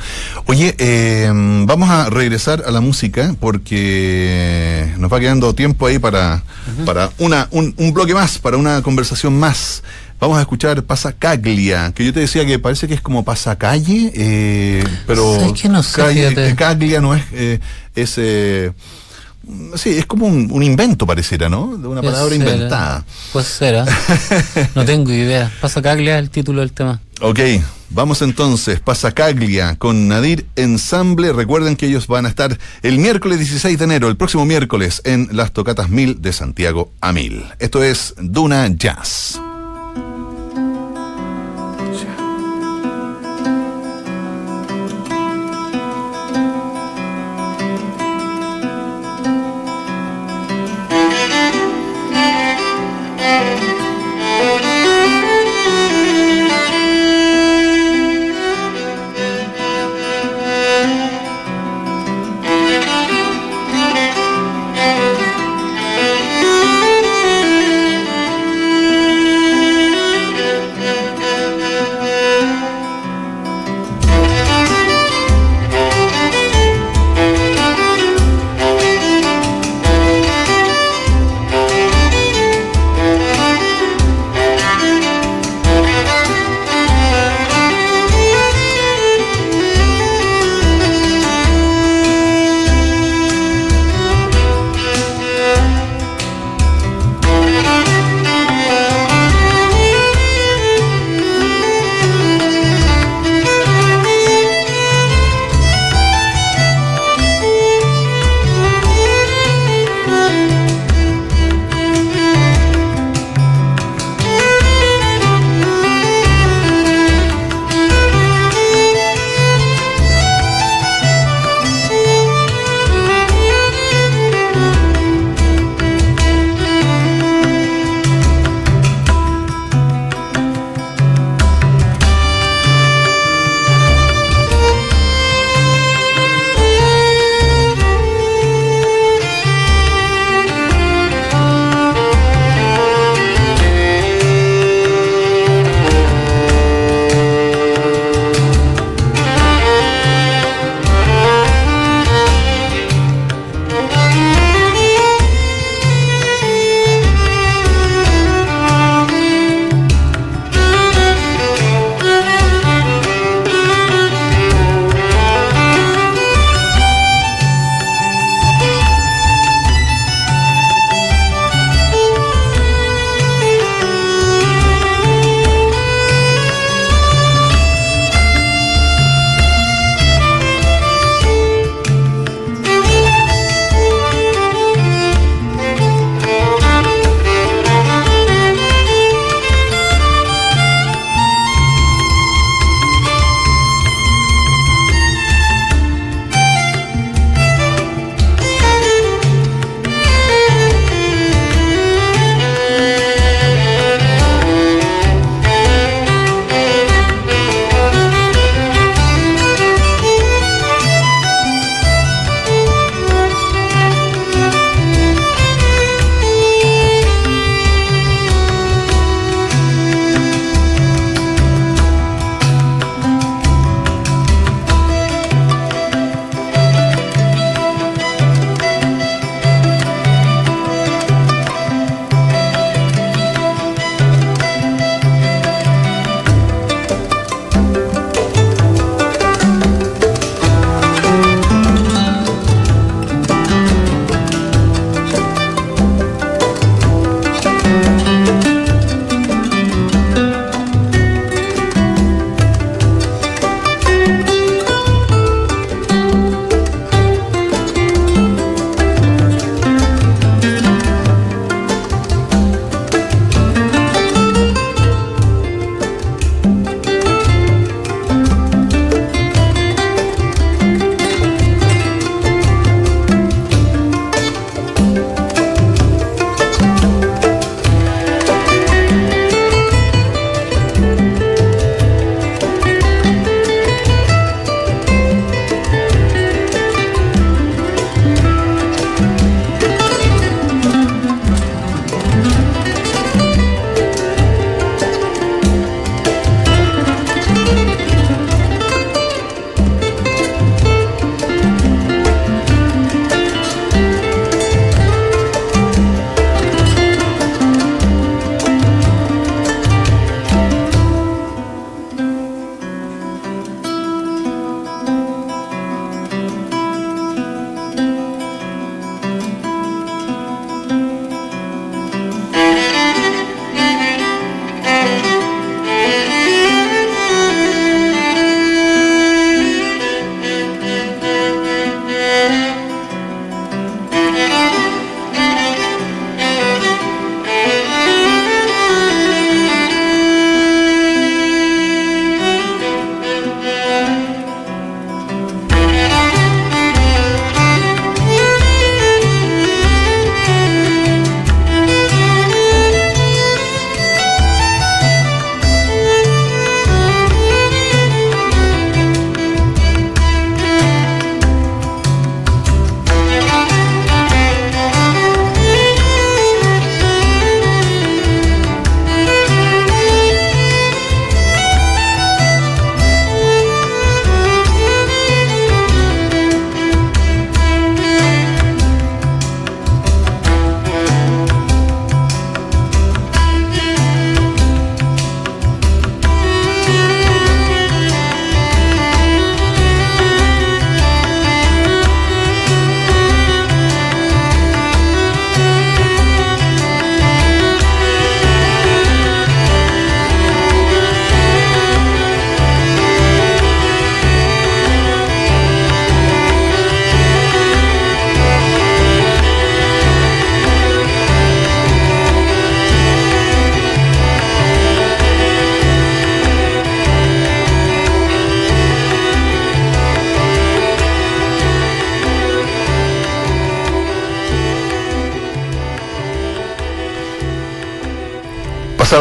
[0.47, 1.31] Oye, eh,
[1.67, 6.43] vamos a regresar a la música porque nos va quedando tiempo ahí para,
[6.85, 9.83] para una, un, un bloque más, para una conversación más.
[10.21, 14.85] Vamos a escuchar Pasacaglia, que yo te decía que parece que es como Pasacalle, eh,
[15.07, 15.69] pero ¿Sabes qué?
[15.69, 16.55] No sé, calle- fíjate.
[16.55, 17.59] Caglia no es, eh,
[17.95, 18.73] es eh,
[19.77, 21.77] sí, es como un, un invento pareciera, ¿no?
[21.77, 23.01] De una palabra inventada.
[23.01, 23.13] ¿eh?
[23.33, 24.69] Puede ser, ¿eh?
[24.75, 25.51] No tengo idea.
[25.61, 27.01] Pasa Caglia el título del tema.
[27.21, 27.41] Ok,
[27.91, 31.33] vamos entonces, Pasacaglia con Nadir Ensamble.
[31.33, 35.29] Recuerden que ellos van a estar el miércoles 16 de enero, el próximo miércoles, en
[35.33, 37.45] las Tocatas 1000 de Santiago a 1000.
[37.61, 39.41] Esto es Duna Jazz.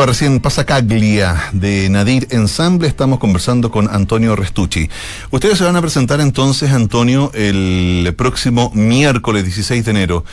[0.03, 2.89] Pasaba recién Pasacaglia de Nadir Ensamble.
[2.89, 4.89] Estamos conversando con Antonio Restucci.
[5.31, 10.25] Ustedes se van a presentar entonces, Antonio, el próximo miércoles 16 de enero.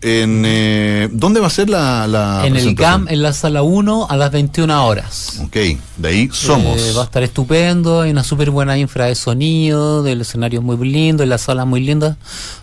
[0.00, 3.04] En, eh, ¿Dónde va a ser la, la en el presentación?
[3.04, 5.38] GAM, en la sala 1, a las 21 horas.
[5.44, 5.56] Ok,
[5.98, 6.80] de ahí somos.
[6.80, 10.64] Eh, va a estar estupendo, hay una súper buena infra de sonido, del escenario es
[10.64, 12.16] muy lindo, la sala es muy linda.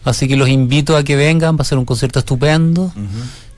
[0.04, 2.92] Así que los invito a que vengan, va a ser un concierto estupendo.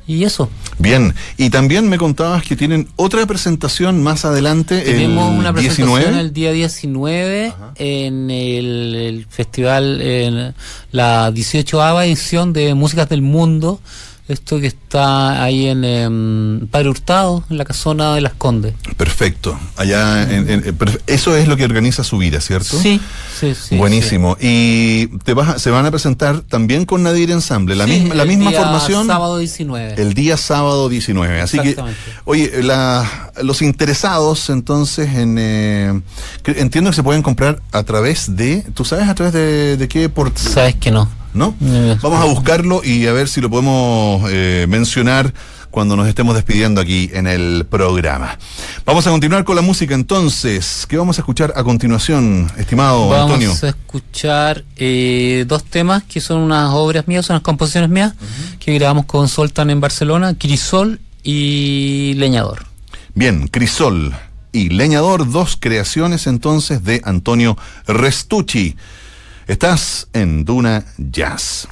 [0.09, 0.49] Y eso,
[0.79, 5.87] Bien, y también me contabas que tienen otra presentación más adelante, tenemos el una presentación
[5.87, 6.19] 19.
[6.19, 10.55] el día 19 en el, el festival, en
[10.91, 13.81] la 18ava edición de Músicas del Mundo.
[14.29, 18.75] Esto que está ahí en em, Padre Hurtado, en la casona de Las Condes.
[18.95, 19.59] Perfecto.
[19.75, 22.79] Allá, en- perf- eso es lo que organiza Subira, ¿cierto?
[22.79, 23.01] Sí,
[23.39, 23.75] sí, sí.
[23.75, 24.37] Buenísimo.
[24.39, 28.13] Y te vas a- se van a presentar también con Nadir Ensamble, la Sí, misma,
[28.13, 29.07] la el misma día formación.
[29.07, 29.95] Sábado 19.
[29.99, 31.41] El día sábado 19.
[31.41, 31.75] Así que,
[32.25, 35.37] oye, la- los interesados entonces en...
[35.39, 36.01] eh,
[36.45, 38.63] entiendo que se pueden comprar a través de...
[38.75, 41.09] ¿Tú sabes a través de, de qué por Sabes que no.
[41.33, 41.55] ¿No?
[41.61, 45.33] Eh, Vamos a buscarlo y a ver si lo podemos eh, mencionar
[45.69, 48.39] cuando nos estemos despidiendo aquí en el programa.
[48.85, 50.87] Vamos a continuar con la música entonces.
[50.89, 53.53] ¿Qué vamos a escuchar a continuación, estimado Vamos Antonio?
[53.61, 58.13] a escuchar eh, dos temas que son unas obras mías, son unas composiciones mías
[58.59, 62.65] que grabamos con Soltan en Barcelona, Crisol y Leñador.
[63.13, 64.15] Bien, Crisol
[64.51, 67.55] y Leñador, dos creaciones entonces de Antonio
[67.85, 68.75] Restucci.
[69.49, 71.67] Estás en Duna Jazz.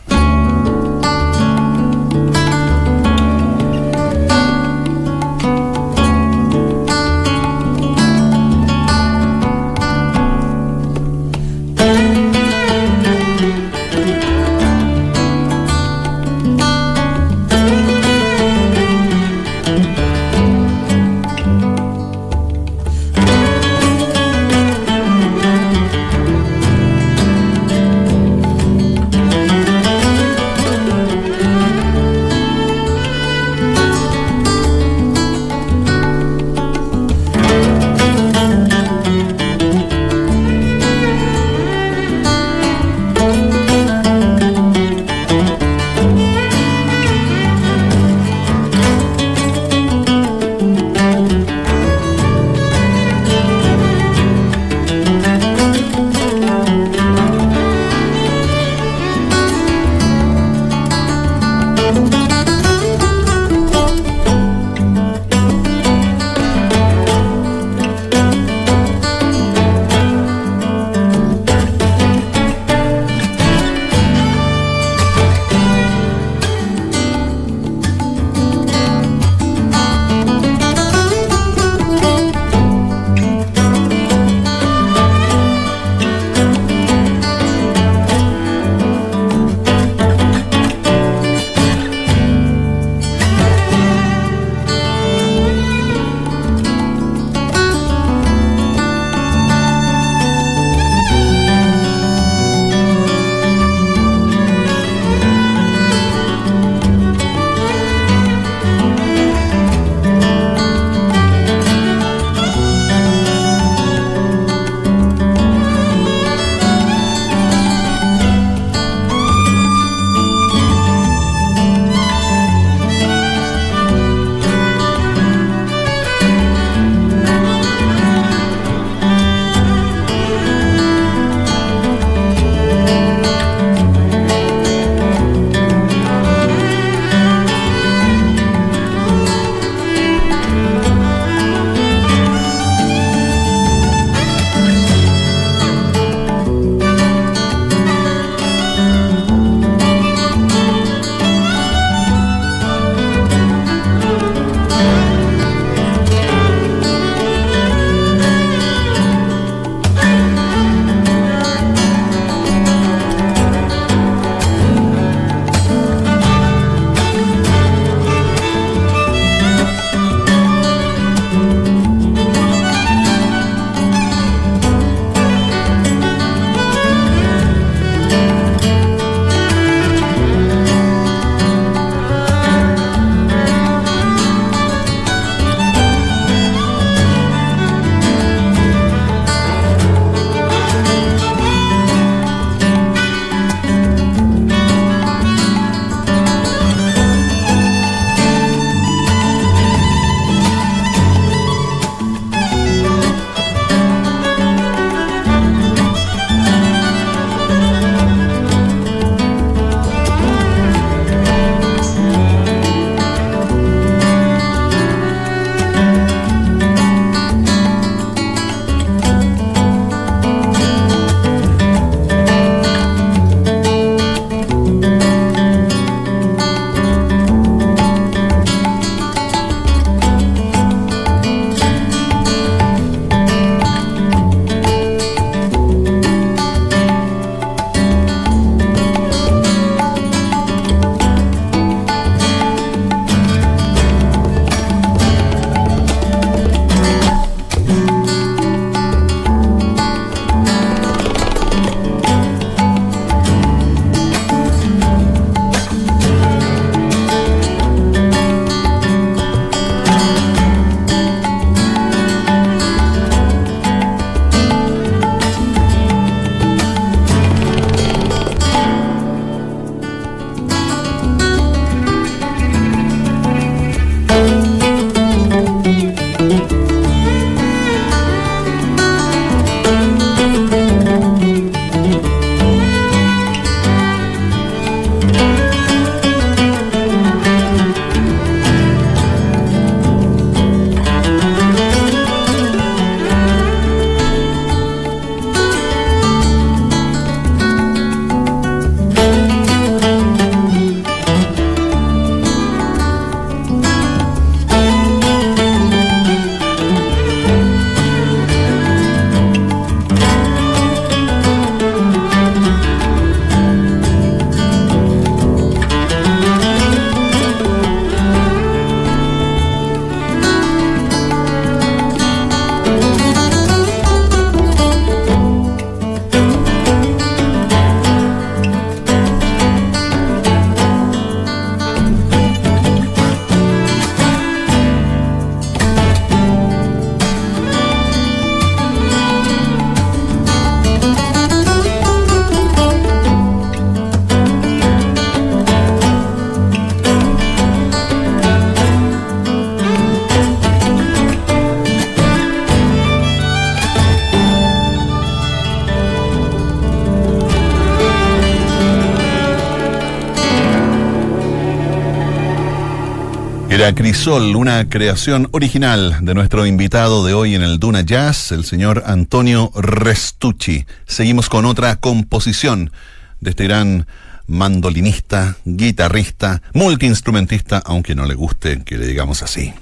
[363.74, 368.84] Crisol, una creación original de nuestro invitado de hoy en el Duna Jazz, el señor
[368.86, 370.66] Antonio Restucci.
[370.86, 372.72] Seguimos con otra composición
[373.20, 373.88] de este gran
[374.28, 379.54] mandolinista, guitarrista, multiinstrumentista, aunque no le guste que le digamos así.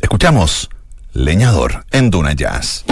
[0.00, 0.68] Escuchamos
[1.12, 2.84] Leñador en Duna Jazz.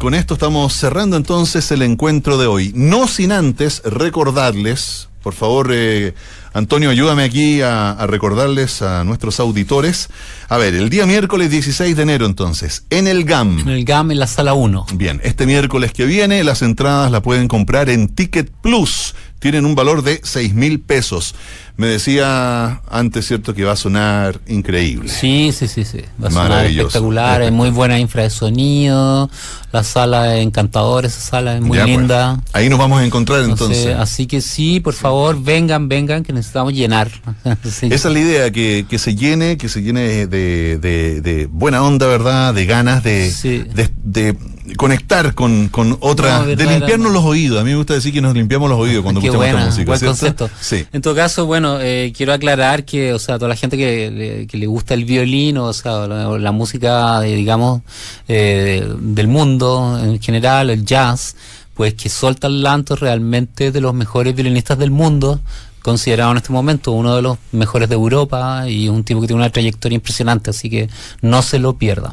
[0.00, 2.72] Con esto estamos cerrando entonces el encuentro de hoy.
[2.74, 6.14] No sin antes recordarles, por favor, eh,
[6.54, 10.08] Antonio, ayúdame aquí a, a, recordarles a nuestros auditores.
[10.48, 13.58] A ver, el día miércoles 16 de enero entonces, en el GAM.
[13.60, 14.86] En el GAM, en la sala 1.
[14.94, 19.14] Bien, este miércoles que viene las entradas la pueden comprar en Ticket Plus.
[19.38, 21.34] Tienen un valor de 6 mil pesos.
[21.76, 25.08] Me decía antes, ¿cierto?, que va a sonar increíble.
[25.08, 26.00] Sí, sí, sí, sí.
[26.22, 29.30] Va a sonar espectacular, es muy buena infra de sonido,
[29.72, 31.96] la sala es encantadora, esa sala es muy Ya, pues.
[31.96, 32.40] linda.
[32.52, 33.78] Ahí nos vamos a encontrar entonces.
[33.78, 37.10] Entonces, así que sí, por favor, vengan, vengan, que necesitamos llenar.
[37.70, 37.86] Sí.
[37.90, 41.82] Esa es la idea, que, que se llene, que se llene de, de, de buena
[41.82, 42.52] onda, ¿verdad?
[42.54, 43.64] De ganas de, Sí.
[44.04, 44.36] de,
[44.76, 47.60] conectar con, con otra, No, de limpiarnos los oídos.
[47.60, 49.82] A mí me gusta decir que nos limpiamos los oídos cuando Qué escuchamos buena, esta
[49.82, 50.06] música.
[50.06, 50.50] concepto.
[50.60, 50.86] Sí.
[50.92, 54.46] En todo caso, bueno, eh, quiero aclarar que, o sea, toda la gente que le,
[54.46, 57.82] que le gusta el violín, o sea, la, la música, eh, digamos,
[58.28, 59.59] eh, del mundo
[59.98, 61.36] en general, el jazz,
[61.74, 65.40] pues que Soltan Lanto realmente de los mejores violinistas del mundo,
[65.82, 69.42] considerado en este momento uno de los mejores de Europa y un tipo que tiene
[69.42, 70.88] una trayectoria impresionante, así que
[71.22, 72.12] no se lo pierdan.